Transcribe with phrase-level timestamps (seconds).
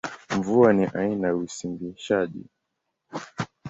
[0.37, 2.45] Mvua ni aina ya usimbishaji.